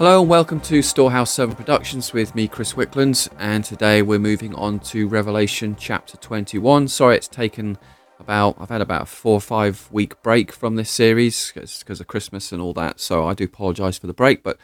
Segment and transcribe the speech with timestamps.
[0.00, 4.54] Hello and welcome to Storehouse 7 Productions with me, Chris Wicklands, and today we're moving
[4.54, 6.88] on to Revelation chapter 21.
[6.88, 7.76] Sorry it's taken
[8.18, 12.06] about, I've had about a four or five week break from this series because of
[12.06, 14.56] Christmas and all that, so I do apologise for the break, but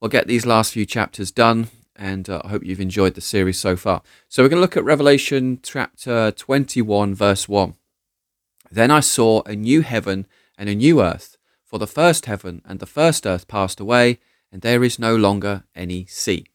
[0.00, 3.58] we'll get these last few chapters done and uh, I hope you've enjoyed the series
[3.58, 4.00] so far.
[4.30, 7.74] So we're going to look at Revelation chapter 21, verse 1.
[8.70, 10.26] Then I saw a new heaven
[10.56, 11.36] and a new earth,
[11.66, 14.18] for the first heaven and the first earth passed away
[14.52, 16.46] and there is no longer any sea.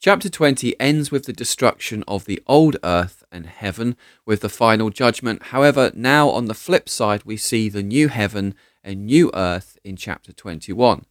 [0.00, 3.96] Chapter 20 ends with the destruction of the old earth and heaven
[4.26, 5.44] with the final judgment.
[5.44, 9.96] However, now on the flip side, we see the new heaven and new earth in
[9.96, 11.06] chapter 21.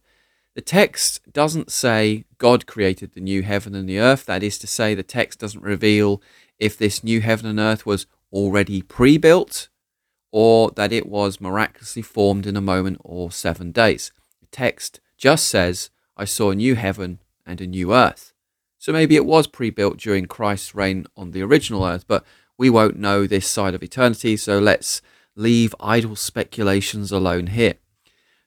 [0.54, 4.26] The text doesn't say God created the new heaven and the earth.
[4.26, 6.22] That is to say, the text doesn't reveal
[6.60, 9.68] if this new heaven and earth was already pre built
[10.30, 14.12] or that it was miraculously formed in a moment or seven days.
[14.40, 18.32] The text just says I saw a new heaven and a new earth.
[18.78, 22.24] So maybe it was pre built during Christ's reign on the original earth, but
[22.56, 25.02] we won't know this side of eternity, so let's
[25.34, 27.74] leave idle speculations alone here.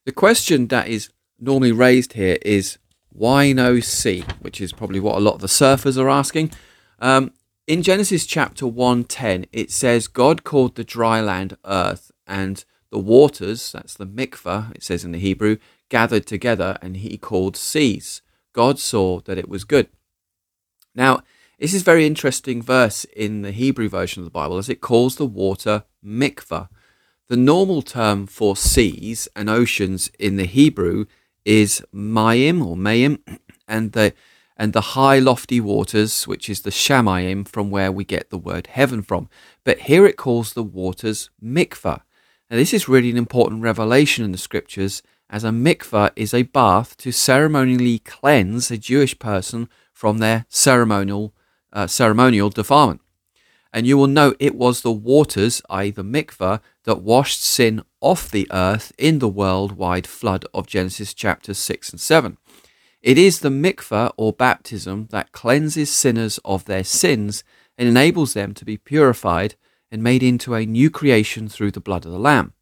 [0.06, 2.78] The question that is normally raised here is
[3.10, 6.52] why no sea, which is probably what a lot of the surfers are asking.
[7.00, 7.34] Um,
[7.66, 13.72] in Genesis chapter 110, it says God called the dry land earth and the waters,
[13.74, 15.58] that's the mikvah, it says in the Hebrew,
[15.90, 18.22] gathered together and he called seas.
[18.54, 19.90] God saw that it was good.
[20.96, 21.22] Now,
[21.60, 25.16] this is very interesting verse in the Hebrew version of the Bible as it calls
[25.16, 26.70] the water mikvah.
[27.30, 31.06] The normal term for seas and oceans in the Hebrew
[31.46, 33.20] is mayim or mayim,
[33.68, 34.14] and the
[34.56, 38.68] and the high lofty waters, which is the shamayim, from where we get the word
[38.68, 39.30] heaven from.
[39.64, 42.02] But here it calls the waters mikvah.
[42.50, 46.44] Now this is really an important revelation in the scriptures as a mikvah is a
[46.44, 51.34] bath to ceremonially cleanse a Jewish person from their ceremonial
[51.74, 53.02] uh, ceremonial defilement.
[53.74, 58.32] And you will note it was the waters, i.e., the mikvah, that washed sin off
[58.32, 62.38] the earth in the worldwide flood of Genesis chapters 6 and 7.
[63.02, 67.44] It is the mikvah or baptism that cleanses sinners of their sins
[67.78, 69.56] and enables them to be purified
[69.92, 72.54] and made into a new creation through the blood of the Lamb.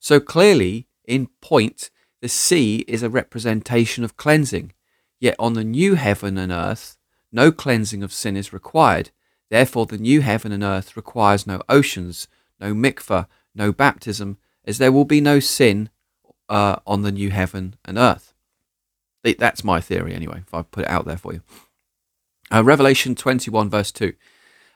[0.00, 1.90] So clearly, in point,
[2.20, 4.72] the sea is a representation of cleansing,
[5.20, 6.96] yet on the new heaven and earth,
[7.30, 9.10] no cleansing of sin is required.
[9.50, 12.28] Therefore, the new heaven and earth requires no oceans,
[12.60, 15.90] no mikvah, no baptism, as there will be no sin
[16.48, 18.34] uh, on the new heaven and earth.
[19.22, 21.42] That's my theory, anyway, if I put it out there for you.
[22.52, 24.14] Uh, Revelation 21, verse 2.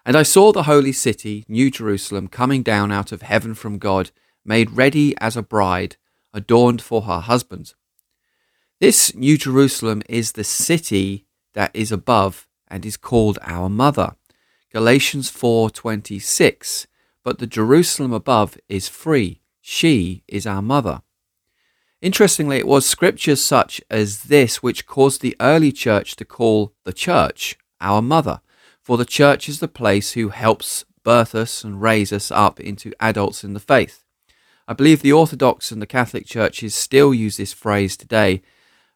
[0.05, 4.11] And I saw the holy city, New Jerusalem, coming down out of heaven from God,
[4.45, 5.97] made ready as a bride
[6.33, 7.75] adorned for her husband.
[8.81, 14.17] This New Jerusalem is the city that is above and is called our mother.
[14.73, 16.87] Galatians 4:26
[17.23, 21.03] But the Jerusalem above is free she is our mother.
[22.01, 26.93] Interestingly it was scriptures such as this which caused the early church to call the
[26.93, 28.41] church our mother
[28.83, 32.93] for the church is the place who helps birth us and raise us up into
[32.99, 34.03] adults in the faith.
[34.69, 38.43] I believe the Orthodox and the Catholic churches still use this phrase today,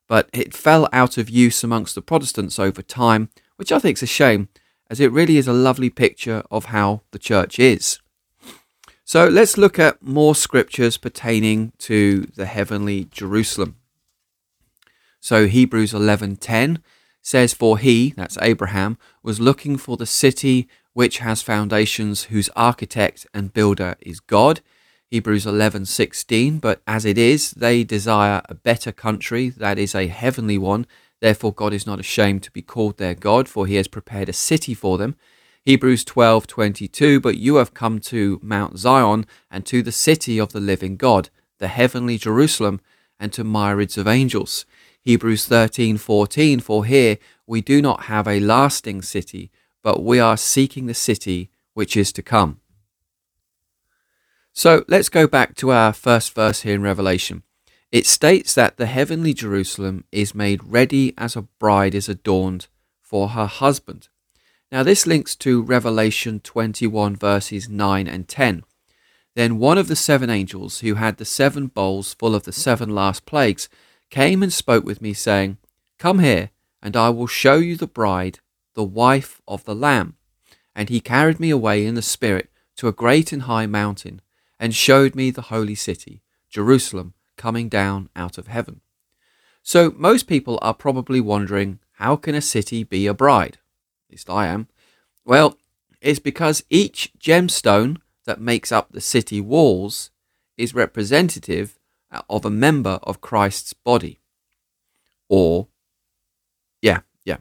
[0.07, 4.03] but it fell out of use amongst the Protestants over time, which I think is
[4.03, 4.49] a shame,
[4.89, 8.01] as it really is a lovely picture of how the church is.
[9.05, 13.77] So let's look at more scriptures pertaining to the heavenly Jerusalem.
[15.21, 16.83] So Hebrews 11:10
[17.23, 23.27] says for he, that's Abraham, was looking for the city which has foundations whose architect
[23.35, 24.61] and builder is God.
[25.09, 30.59] Hebrews 11:16 but as it is they desire a better country that is a heavenly
[30.59, 30.85] one.
[31.21, 34.33] Therefore God is not ashamed to be called their God for he has prepared a
[34.33, 35.15] city for them.
[35.65, 40.61] Hebrews 12:22 but you have come to Mount Zion and to the city of the
[40.61, 42.81] living God the heavenly Jerusalem
[43.21, 44.67] and to myriads of angels.
[45.03, 49.53] Hebrews 13:14 for here we do not have a lasting city
[49.85, 52.59] but we are seeking the city which is to come
[54.59, 57.43] so let's go back to our first verse here in Revelation.
[57.93, 62.67] It states that the heavenly Jerusalem is made ready as a bride is adorned
[63.03, 64.09] for her husband.
[64.73, 68.65] Now, this links to Revelation 21, verses 9 and 10.
[69.35, 72.95] Then one of the seven angels, who had the seven bowls full of the seven
[72.95, 73.69] last plagues,
[74.09, 75.59] came and spoke with me, saying,
[75.99, 76.49] Come here,
[76.83, 78.39] and I will show you the bride,
[78.73, 80.17] the wife of the Lamb.
[80.75, 84.23] And he carried me away in the Spirit to a great and high mountain
[84.59, 88.81] and showed me the holy city, Jerusalem, coming down out of heaven.
[89.63, 93.59] So most people are probably wondering how can a city be a bride?
[94.09, 94.69] At least I am.
[95.25, 95.59] Well,
[96.01, 100.11] it's because each gemstone that makes up the city walls
[100.57, 101.79] is representative
[102.13, 104.21] uh, of a member of Christ's body.
[105.29, 105.69] Or
[106.81, 107.39] yeah, yeah.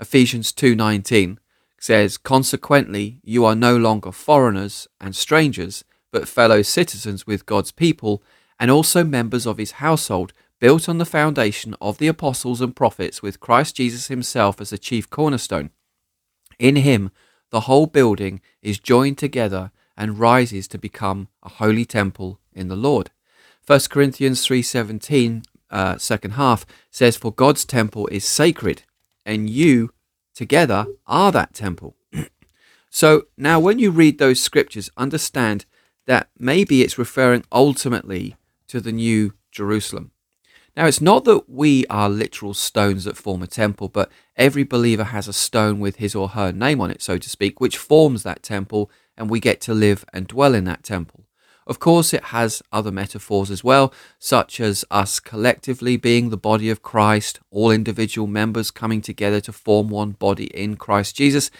[0.00, 1.38] Ephesians 2:19
[1.80, 5.84] says consequently you are no longer foreigners and strangers
[6.16, 8.22] but fellow citizens with God's people
[8.58, 13.20] and also members of his household built on the foundation of the apostles and prophets
[13.20, 15.68] with Christ Jesus himself as the chief cornerstone.
[16.58, 17.10] In him
[17.50, 22.76] the whole building is joined together and rises to become a holy temple in the
[22.76, 23.10] Lord.
[23.66, 28.84] 1 Corinthians 3:17 uh, second half says for God's temple is sacred
[29.26, 29.90] and you
[30.34, 31.94] together are that temple.
[32.88, 35.66] so now when you read those scriptures understand
[36.06, 38.36] that maybe it's referring ultimately
[38.68, 40.12] to the new Jerusalem.
[40.76, 45.04] Now, it's not that we are literal stones that form a temple, but every believer
[45.04, 48.22] has a stone with his or her name on it, so to speak, which forms
[48.22, 51.24] that temple, and we get to live and dwell in that temple.
[51.66, 56.68] Of course, it has other metaphors as well, such as us collectively being the body
[56.70, 61.50] of Christ, all individual members coming together to form one body in Christ Jesus.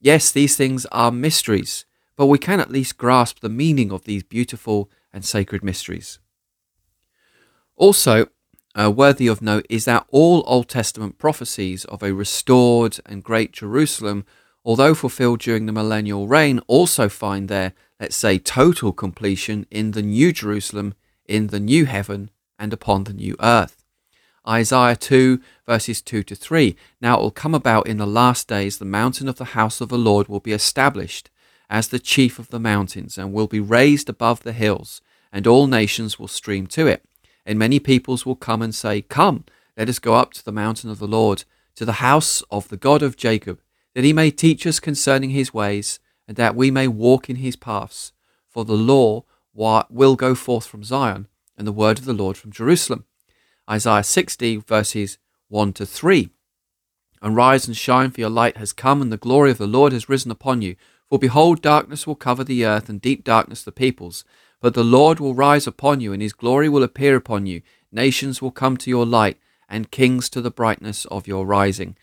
[0.00, 1.84] Yes, these things are mysteries,
[2.16, 6.18] but we can at least grasp the meaning of these beautiful and sacred mysteries.
[7.76, 8.28] Also,
[8.78, 13.52] uh, worthy of note is that all Old Testament prophecies of a restored and great
[13.52, 14.24] Jerusalem,
[14.64, 20.02] although fulfilled during the millennial reign, also find their, let's say, total completion in the
[20.02, 20.94] New Jerusalem,
[21.26, 23.84] in the new heaven, and upon the new earth.
[24.46, 26.76] Isaiah 2, verses 2 to 3.
[27.00, 29.88] Now it will come about in the last days, the mountain of the house of
[29.88, 31.30] the Lord will be established
[31.68, 35.00] as the chief of the mountains, and will be raised above the hills,
[35.32, 37.04] and all nations will stream to it
[37.46, 39.44] and many peoples will come and say, Come,
[39.76, 41.44] let us go up to the mountain of the Lord,
[41.76, 43.60] to the house of the God of Jacob,
[43.94, 47.56] that he may teach us concerning his ways, and that we may walk in his
[47.56, 48.12] paths.
[48.48, 52.52] For the law will go forth from Zion, and the word of the Lord from
[52.52, 53.04] Jerusalem.
[53.70, 55.18] Isaiah 60, verses
[55.48, 56.30] 1 to 3.
[57.22, 60.08] Arise and shine, for your light has come, and the glory of the Lord has
[60.08, 60.76] risen upon you.
[61.14, 64.24] For behold, darkness will cover the earth, and deep darkness the peoples.
[64.60, 67.62] But the Lord will rise upon you, and his glory will appear upon you.
[67.92, 69.38] Nations will come to your light,
[69.68, 71.96] and kings to the brightness of your rising.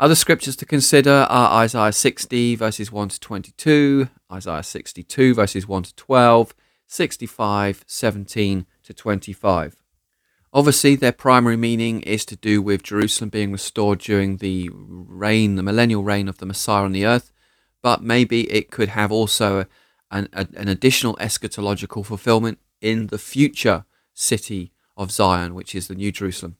[0.00, 5.82] Other scriptures to consider are Isaiah 60, verses 1 to 22, Isaiah 62, verses 1
[5.84, 6.52] to 12,
[6.88, 9.76] 65, 17 to 25.
[10.52, 15.62] Obviously, their primary meaning is to do with Jerusalem being restored during the reign, the
[15.62, 17.30] millennial reign of the Messiah on the earth,
[17.82, 19.66] but maybe it could have also
[20.10, 23.84] an, an additional eschatological fulfillment in the future
[24.14, 26.56] city of Zion, which is the New Jerusalem.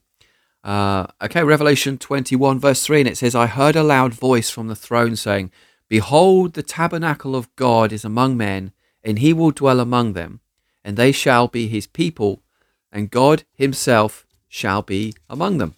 [0.63, 4.67] Uh, okay, Revelation 21, verse 3, and it says, I heard a loud voice from
[4.67, 5.51] the throne saying,
[5.89, 8.71] Behold, the tabernacle of God is among men,
[9.03, 10.39] and he will dwell among them,
[10.83, 12.43] and they shall be his people,
[12.91, 15.75] and God himself shall be among them.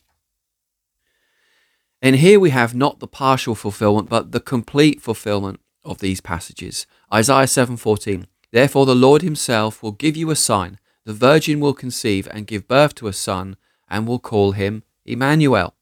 [2.03, 6.85] And here we have not the partial fulfillment, but the complete fulfillment of these passages.
[7.13, 12.27] Isaiah 7:14 Therefore the Lord himself will give you a sign the virgin will conceive
[12.31, 13.55] and give birth to a son
[13.89, 15.75] and will call him Emmanuel.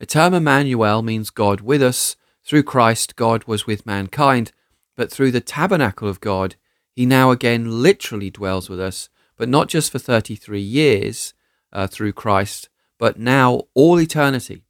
[0.00, 2.16] The term Emmanuel means God with us.
[2.44, 4.50] Through Christ God was with mankind,
[4.96, 6.56] but through the tabernacle of God
[6.90, 11.32] he now again literally dwells with us, but not just for 33 years
[11.72, 14.64] uh, through Christ, but now all eternity.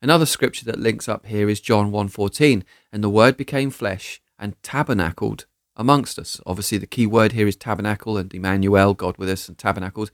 [0.00, 2.62] Another scripture that links up here is John 1:14,
[2.92, 6.40] and the word became flesh and tabernacled amongst us.
[6.46, 10.10] Obviously the key word here is tabernacle and Emmanuel, God with us and tabernacled.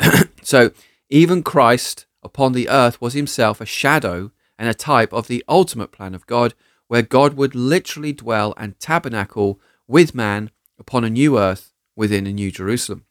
[0.42, 0.72] so
[1.08, 5.92] even Christ upon the earth was himself a shadow and a type of the ultimate
[5.92, 6.54] plan of God,
[6.88, 12.32] where God would literally dwell and tabernacle with man upon a new earth within a
[12.32, 13.04] new Jerusalem.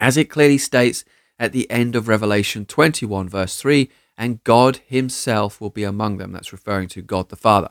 [0.00, 1.04] As it clearly states
[1.38, 6.32] at the end of Revelation 21, verse 3, and God Himself will be among them.
[6.32, 7.70] That's referring to God the Father.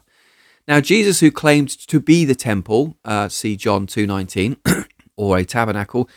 [0.67, 6.09] Now, Jesus, who claimed to be the temple, uh, see John 2.19, or a tabernacle,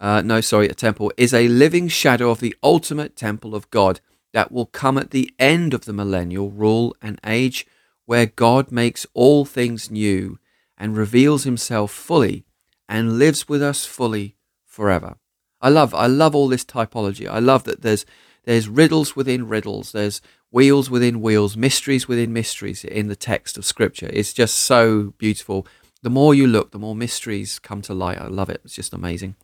[0.00, 4.00] uh, no, sorry, a temple, is a living shadow of the ultimate temple of God
[4.32, 7.66] that will come at the end of the millennial rule and age
[8.04, 10.38] where God makes all things new
[10.76, 12.44] and reveals himself fully
[12.88, 15.16] and lives with us fully forever.
[15.60, 17.28] I love I love all this typology.
[17.28, 18.04] I love that there's
[18.44, 23.64] there's riddles within riddles, there's wheels within wheels, mysteries within mysteries in the text of
[23.64, 24.08] Scripture.
[24.12, 25.66] It's just so beautiful.
[26.02, 28.18] The more you look, the more mysteries come to light.
[28.18, 28.60] I love it.
[28.64, 29.34] It's just amazing.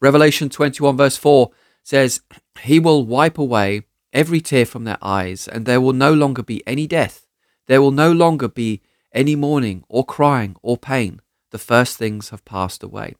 [0.00, 1.50] Revelation 21, verse 4
[1.82, 2.20] says,
[2.60, 6.66] He will wipe away every tear from their eyes, and there will no longer be
[6.66, 7.26] any death.
[7.68, 11.20] There will no longer be any mourning or crying or pain.
[11.50, 13.14] The first things have passed away.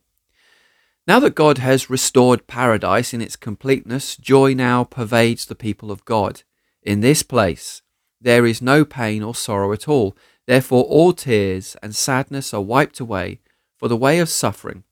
[1.05, 6.05] Now that God has restored paradise in its completeness, joy now pervades the people of
[6.05, 6.43] God.
[6.81, 7.81] In this place,
[8.21, 10.15] there is no pain or sorrow at all.
[10.47, 13.41] Therefore, all tears and sadness are wiped away,
[13.77, 14.83] for the way of suffering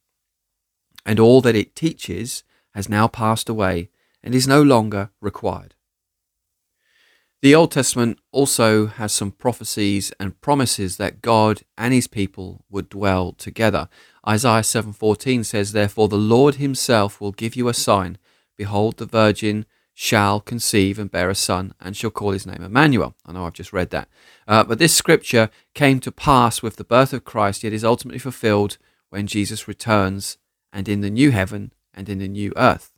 [1.05, 3.89] and all that it teaches has now passed away
[4.23, 5.75] and is no longer required.
[7.41, 12.87] The Old Testament also has some prophecies and promises that God and his people would
[12.87, 13.89] dwell together.
[14.27, 18.19] Isaiah 7:14 says therefore the Lord himself will give you a sign
[18.57, 23.15] behold the virgin shall conceive and bear a son and shall call his name Emmanuel.
[23.25, 24.07] I know I've just read that.
[24.47, 28.19] Uh, but this scripture came to pass with the birth of Christ yet is ultimately
[28.19, 28.77] fulfilled
[29.09, 30.37] when Jesus returns
[30.71, 32.91] and in the new heaven and in the new earth.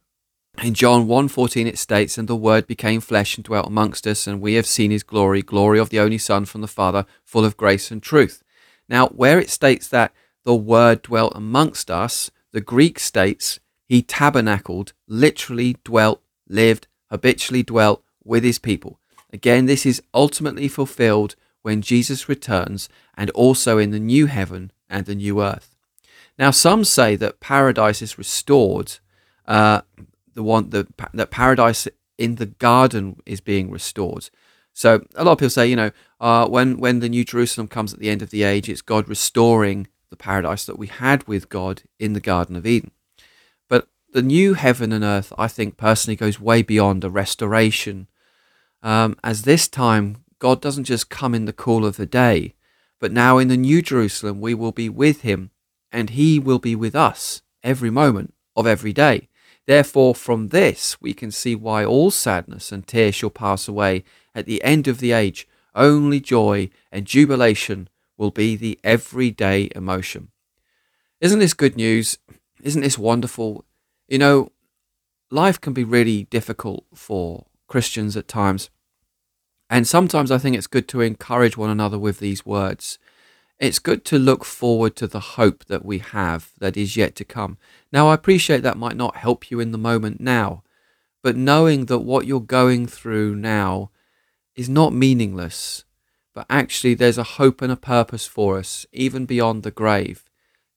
[0.62, 4.40] In John 1:14 it states, "And the Word became flesh and dwelt amongst us, and
[4.40, 7.58] we have seen His glory, glory of the only Son from the Father, full of
[7.58, 8.44] grace and truth."
[8.88, 14.94] Now, where it states that the Word dwelt amongst us, the Greek states He tabernacled,
[15.08, 19.00] literally dwelt, lived, habitually dwelt with His people.
[19.32, 25.06] Again, this is ultimately fulfilled when Jesus returns, and also in the new heaven and
[25.06, 25.76] the new earth.
[26.38, 29.00] Now, some say that paradise is restored.
[29.48, 29.82] Uh,
[30.34, 31.88] the one the, that paradise
[32.18, 34.30] in the garden is being restored.
[34.74, 37.94] So a lot of people say, you know, uh, when when the New Jerusalem comes
[37.94, 41.50] at the end of the age, it's God restoring the paradise that we had with
[41.50, 42.92] God in the Garden of Eden.
[43.68, 48.08] But the new heaven and earth, I think personally, goes way beyond a restoration,
[48.82, 52.54] um, as this time God doesn't just come in the cool of the day,
[53.00, 55.52] but now in the New Jerusalem we will be with Him,
[55.92, 59.30] and He will be with us every moment of every day.
[59.66, 64.04] Therefore, from this we can see why all sadness and tears shall pass away
[64.36, 65.48] at the end of the age.
[65.76, 70.30] Only joy and jubilation will be the everyday emotion.
[71.22, 72.18] Isn't this good news?
[72.62, 73.66] Isn't this wonderful?
[74.08, 74.52] You know,
[75.32, 78.70] life can be really difficult for Christians at times.
[79.70, 83.00] And sometimes I think it's good to encourage one another with these words
[83.60, 87.26] it's good to look forward to the hope that we have that is yet to
[87.26, 87.58] come.
[87.92, 90.64] Now, I appreciate that might not help you in the moment now,
[91.22, 93.92] but knowing that what you're going through now
[94.56, 95.86] is not meaningless,
[96.34, 100.26] but actually there's a hope and a purpose for us, even beyond the grave,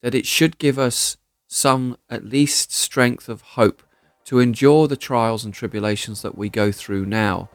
[0.02, 1.16] that it should give us
[1.49, 3.83] some at least strength of hope
[4.25, 7.49] to endure the trials and tribulations that we go through now,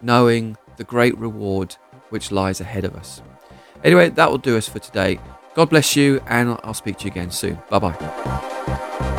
[0.00, 1.76] knowing the great reward
[2.10, 3.22] which lies ahead of us.
[3.84, 5.20] Anyway, that will do us for today.
[5.54, 7.58] God bless you, and I'll speak to you again soon.
[7.70, 9.10] Bye bye.